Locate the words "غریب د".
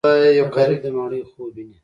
0.55-0.87